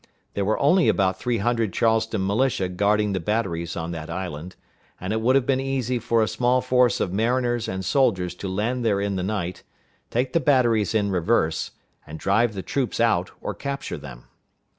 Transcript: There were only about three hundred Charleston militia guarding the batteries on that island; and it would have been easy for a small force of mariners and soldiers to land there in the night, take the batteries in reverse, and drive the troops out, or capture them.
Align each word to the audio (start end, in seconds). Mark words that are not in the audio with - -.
There 0.33 0.45
were 0.45 0.57
only 0.57 0.87
about 0.89 1.19
three 1.19 1.37
hundred 1.37 1.73
Charleston 1.73 2.25
militia 2.25 2.69
guarding 2.69 3.13
the 3.13 3.19
batteries 3.19 3.75
on 3.77 3.91
that 3.91 4.09
island; 4.09 4.55
and 4.99 5.13
it 5.13 5.21
would 5.21 5.35
have 5.35 5.45
been 5.45 5.59
easy 5.59 5.99
for 5.99 6.23
a 6.23 6.27
small 6.27 6.59
force 6.59 6.99
of 6.99 7.13
mariners 7.13 7.67
and 7.67 7.85
soldiers 7.85 8.33
to 8.37 8.47
land 8.47 8.83
there 8.83 8.99
in 8.99 9.15
the 9.15 9.21
night, 9.21 9.61
take 10.09 10.33
the 10.33 10.39
batteries 10.39 10.95
in 10.95 11.11
reverse, 11.11 11.69
and 12.07 12.17
drive 12.17 12.55
the 12.55 12.63
troops 12.63 12.99
out, 12.99 13.29
or 13.41 13.53
capture 13.53 13.99
them. 13.99 14.23